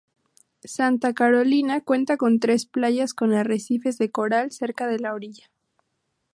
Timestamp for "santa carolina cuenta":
0.63-2.17